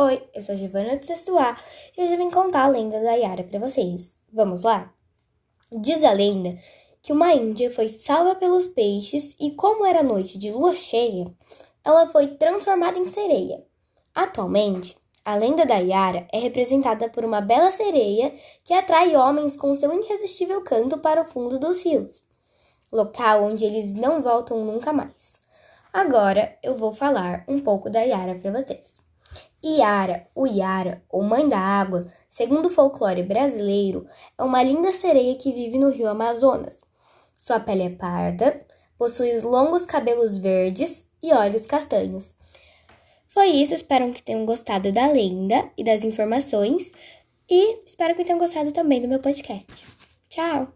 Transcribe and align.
Oi, 0.00 0.22
eu 0.32 0.40
sou 0.40 0.52
a 0.52 0.56
Giovana 0.56 0.96
de 0.96 1.04
Sexto 1.04 1.36
A 1.36 1.56
e 1.96 2.00
hoje 2.00 2.12
eu 2.12 2.18
vim 2.18 2.30
contar 2.30 2.62
a 2.62 2.68
lenda 2.68 3.02
da 3.02 3.14
Yara 3.14 3.42
para 3.42 3.58
vocês. 3.58 4.16
Vamos 4.32 4.62
lá? 4.62 4.94
Diz 5.72 6.04
a 6.04 6.12
lenda 6.12 6.56
que 7.02 7.12
uma 7.12 7.34
índia 7.34 7.68
foi 7.68 7.88
salva 7.88 8.36
pelos 8.36 8.68
peixes 8.68 9.34
e, 9.40 9.50
como 9.50 9.84
era 9.84 10.04
noite 10.04 10.38
de 10.38 10.52
lua 10.52 10.72
cheia, 10.72 11.26
ela 11.84 12.06
foi 12.06 12.28
transformada 12.28 12.96
em 12.96 13.08
sereia. 13.08 13.66
Atualmente, 14.14 14.96
a 15.24 15.34
lenda 15.34 15.66
da 15.66 15.78
Yara 15.78 16.28
é 16.32 16.38
representada 16.38 17.08
por 17.08 17.24
uma 17.24 17.40
bela 17.40 17.72
sereia 17.72 18.32
que 18.62 18.72
atrai 18.72 19.16
homens 19.16 19.56
com 19.56 19.74
seu 19.74 19.92
irresistível 19.92 20.62
canto 20.62 20.98
para 20.98 21.22
o 21.22 21.28
fundo 21.28 21.58
dos 21.58 21.82
rios, 21.82 22.22
local 22.92 23.42
onde 23.42 23.64
eles 23.64 23.94
não 23.94 24.22
voltam 24.22 24.64
nunca 24.64 24.92
mais. 24.92 25.40
Agora 25.92 26.56
eu 26.62 26.76
vou 26.76 26.94
falar 26.94 27.44
um 27.48 27.58
pouco 27.58 27.90
da 27.90 28.02
Yara 28.02 28.36
para 28.36 28.62
vocês. 28.62 29.07
Iara, 29.62 30.28
o 30.34 30.46
Iara, 30.46 31.02
ou 31.08 31.22
Mãe 31.22 31.48
da 31.48 31.58
Água, 31.58 32.06
segundo 32.28 32.66
o 32.66 32.70
folclore 32.70 33.22
brasileiro, 33.22 34.06
é 34.38 34.42
uma 34.42 34.62
linda 34.62 34.92
sereia 34.92 35.34
que 35.34 35.52
vive 35.52 35.78
no 35.78 35.90
rio 35.90 36.08
Amazonas. 36.08 36.80
Sua 37.44 37.58
pele 37.58 37.82
é 37.84 37.90
parda, 37.90 38.64
possui 38.96 39.40
longos 39.40 39.84
cabelos 39.84 40.36
verdes 40.36 41.06
e 41.22 41.32
olhos 41.32 41.66
castanhos. 41.66 42.36
Foi 43.26 43.48
isso, 43.48 43.74
espero 43.74 44.10
que 44.12 44.22
tenham 44.22 44.46
gostado 44.46 44.92
da 44.92 45.06
lenda 45.06 45.70
e 45.76 45.82
das 45.82 46.04
informações 46.04 46.92
e 47.48 47.82
espero 47.84 48.14
que 48.14 48.24
tenham 48.24 48.38
gostado 48.38 48.72
também 48.72 49.00
do 49.00 49.08
meu 49.08 49.18
podcast. 49.18 49.86
Tchau! 50.28 50.72